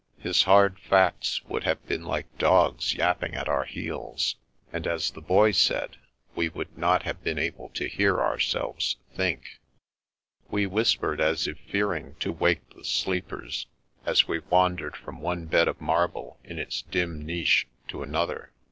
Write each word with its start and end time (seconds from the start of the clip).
His 0.17 0.41
hard 0.41 0.79
facts 0.79 1.43
would 1.45 1.63
have 1.63 1.85
been 1.85 2.03
like 2.03 2.39
dogs 2.39 2.97
)rapping 2.97 3.35
at 3.35 3.47
our 3.47 3.65
heels, 3.65 4.35
and, 4.73 4.87
as 4.87 5.11
the 5.11 5.21
Boy 5.21 5.51
said, 5.51 5.97
we 6.33 6.49
would 6.49 6.75
not 6.75 7.03
have 7.03 7.23
been 7.23 7.37
able 7.37 7.69
to 7.75 7.87
hear 7.87 8.19
our 8.19 8.39
selves 8.39 8.95
think. 9.13 9.59
We 10.49 10.65
whispered 10.65 11.21
as 11.21 11.45
if 11.47 11.59
fearing 11.59 12.15
to 12.15 12.31
wake 12.31 12.67
the 12.73 12.83
sleepers, 12.83 13.67
as 14.03 14.27
we 14.27 14.39
wandered 14.39 14.95
from 14.95 15.21
one 15.21 15.45
bed 15.45 15.67
of 15.67 15.79
marble 15.79 16.39
in 16.43 16.57
its 16.57 16.81
dim 16.81 17.23
niche, 17.23 17.67
to 17.89 18.01
another. 18.01 18.51